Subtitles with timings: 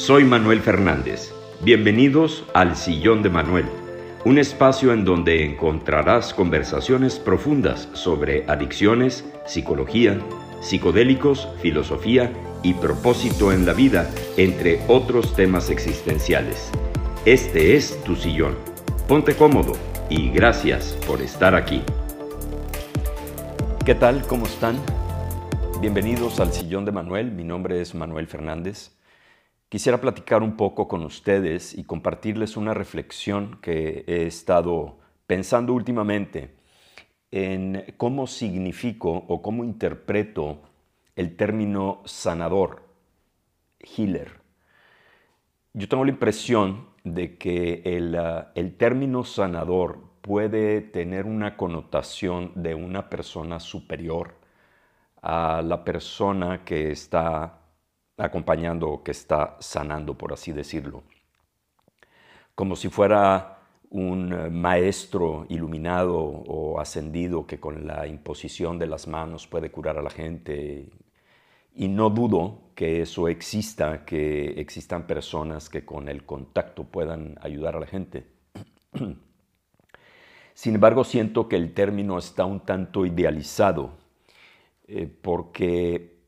[0.00, 1.30] Soy Manuel Fernández.
[1.62, 3.66] Bienvenidos al Sillón de Manuel,
[4.24, 10.18] un espacio en donde encontrarás conversaciones profundas sobre adicciones, psicología,
[10.62, 12.32] psicodélicos, filosofía
[12.62, 16.70] y propósito en la vida, entre otros temas existenciales.
[17.26, 18.56] Este es tu sillón.
[19.06, 19.74] Ponte cómodo
[20.08, 21.82] y gracias por estar aquí.
[23.84, 24.22] ¿Qué tal?
[24.26, 24.76] ¿Cómo están?
[25.82, 27.32] Bienvenidos al Sillón de Manuel.
[27.32, 28.98] Mi nombre es Manuel Fernández.
[29.70, 36.56] Quisiera platicar un poco con ustedes y compartirles una reflexión que he estado pensando últimamente
[37.30, 40.60] en cómo significo o cómo interpreto
[41.14, 42.82] el término sanador,
[43.78, 44.40] healer.
[45.72, 52.50] Yo tengo la impresión de que el, ah, el término sanador puede tener una connotación
[52.56, 54.34] de una persona superior
[55.22, 57.59] a la persona que está
[58.20, 61.02] acompañando que está sanando, por así decirlo.
[62.54, 69.08] Como si fuera un eh, maestro iluminado o ascendido que con la imposición de las
[69.08, 70.88] manos puede curar a la gente.
[71.74, 77.76] Y no dudo que eso exista, que existan personas que con el contacto puedan ayudar
[77.76, 78.26] a la gente.
[80.54, 83.92] Sin embargo, siento que el término está un tanto idealizado,
[84.86, 86.19] eh, porque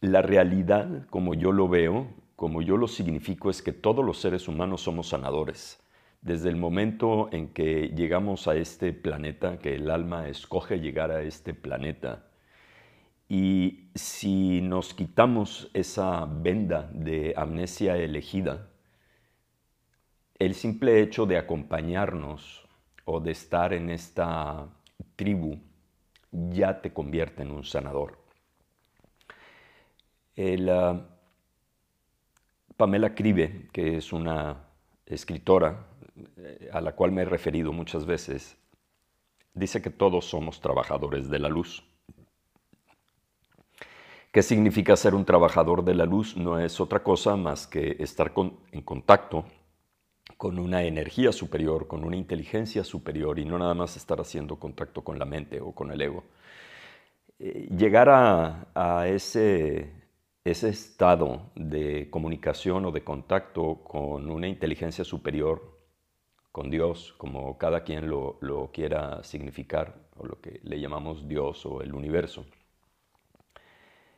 [0.00, 4.46] la realidad, como yo lo veo, como yo lo significo, es que todos los seres
[4.48, 5.80] humanos somos sanadores.
[6.20, 11.22] Desde el momento en que llegamos a este planeta, que el alma escoge llegar a
[11.22, 12.26] este planeta,
[13.28, 18.70] y si nos quitamos esa venda de amnesia elegida,
[20.38, 22.66] el simple hecho de acompañarnos
[23.04, 24.68] o de estar en esta
[25.16, 25.58] tribu
[26.30, 28.27] ya te convierte en un sanador.
[30.38, 31.04] La
[32.76, 34.68] Pamela Cribe, que es una
[35.04, 35.88] escritora
[36.36, 38.56] eh, a la cual me he referido muchas veces,
[39.52, 41.82] dice que todos somos trabajadores de la luz.
[44.30, 46.36] ¿Qué significa ser un trabajador de la luz?
[46.36, 48.32] No es otra cosa más que estar
[48.70, 49.44] en contacto
[50.36, 55.02] con una energía superior, con una inteligencia superior y no nada más estar haciendo contacto
[55.02, 56.22] con la mente o con el ego.
[57.40, 59.97] Eh, llegar a ese
[60.50, 65.78] ese estado de comunicación o de contacto con una inteligencia superior,
[66.52, 71.82] con Dios, como cada quien lo, quiera significar, o lo que le llamamos Dios o
[71.82, 72.46] el universo,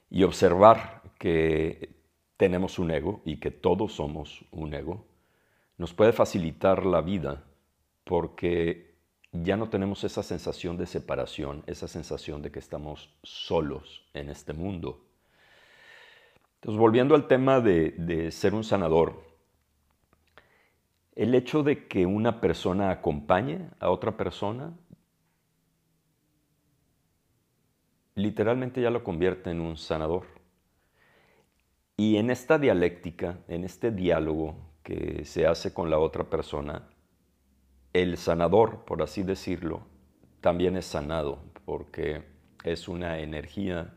[0.09, 1.97] y observar que
[2.37, 5.07] tenemos un ego y que todos somos un ego,
[5.79, 7.45] nos puede facilitar la vida
[8.05, 8.95] porque
[9.33, 14.53] ya no tenemos esa sensación de separación, esa sensación de que estamos solos en este
[14.53, 15.10] mundo
[16.61, 19.25] entonces, volviendo al tema de, ser un sanador,
[21.17, 24.75] el hecho de que una persona acompañe a otra persona,
[28.15, 30.27] literalmente ya lo convierte en un sanador.
[31.97, 36.91] Y en esta dialéctica, en este diálogo que se hace con la otra persona,
[37.95, 39.87] el sanador, por así decirlo,
[40.43, 42.23] también es sanado, porque
[42.65, 43.95] es una energía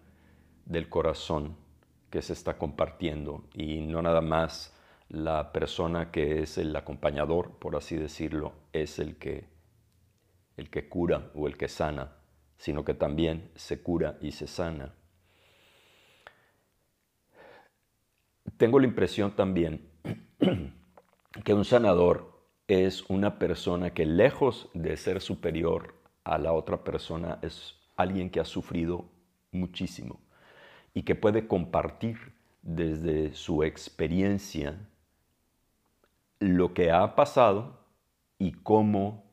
[0.66, 1.62] del corazón
[2.14, 4.72] que se está compartiendo y no nada más
[5.10, 9.48] la persona que es el acompañador, por así decirlo, es el que,
[10.56, 12.18] el que cura o el que sana,
[12.56, 14.94] sino que también se cura y se sana.
[18.58, 19.90] Tengo la impresión también
[21.44, 25.96] que un sanador es una persona que lejos de ser superior
[26.26, 29.10] a la otra persona es alguien que ha sufrido
[29.52, 30.23] muchísimo
[30.94, 34.78] y que puede compartir desde su experiencia
[36.40, 37.80] lo que ha pasado
[38.38, 39.24] y cómo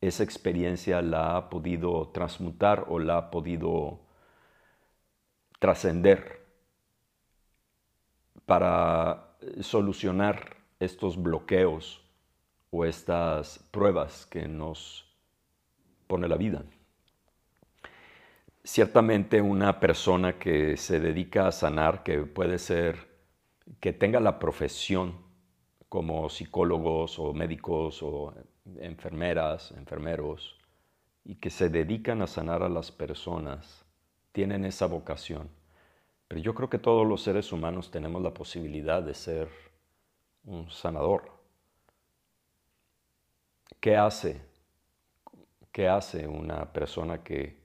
[0.00, 4.00] esa experiencia la ha podido transmutar o la ha podido
[5.58, 6.44] trascender
[8.44, 12.02] para solucionar estos bloqueos
[12.70, 15.06] o estas pruebas que nos
[16.06, 16.62] pone la vida.
[18.66, 22.96] Ciertamente una persona que se dedica a sanar, que puede ser,
[23.78, 25.24] que tenga la profesión
[25.88, 28.34] como psicólogos o médicos o
[28.80, 30.58] enfermeras, enfermeros,
[31.22, 33.84] y que se dedican a sanar a las personas,
[34.32, 35.48] tienen esa vocación.
[36.26, 39.48] Pero yo creo que todos los seres humanos tenemos la posibilidad de ser
[40.42, 41.30] un sanador.
[43.78, 44.42] ¿Qué hace?
[45.70, 47.64] ¿Qué hace una persona que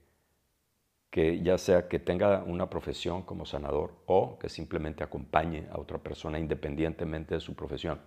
[1.12, 5.98] que ya sea que tenga una profesión como sanador o que simplemente acompañe a otra
[5.98, 8.00] persona independientemente de su profesión.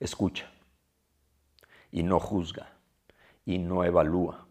[0.00, 0.50] Escucha
[1.92, 2.72] y no juzga
[3.46, 4.48] y no evalúa.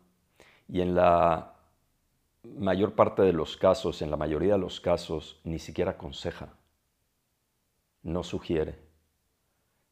[0.69, 1.55] Y en la
[2.43, 6.53] mayor parte de los casos, en la mayoría de los casos, ni siquiera aconseja,
[8.01, 8.79] no sugiere,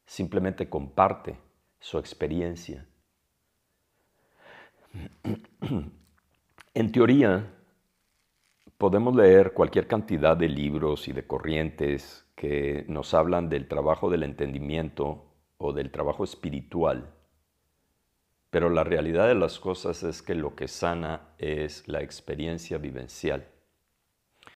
[0.06, 1.36] simplemente comparte
[1.78, 2.86] su experiencia.
[6.74, 7.52] En teoría,
[8.78, 14.22] podemos leer cualquier cantidad de libros y de corrientes que nos hablan del trabajo del
[14.22, 15.22] entendimiento
[15.58, 17.12] o del trabajo espiritual,
[18.48, 23.51] pero la realidad de las cosas es que lo que sana es la experiencia vivencial.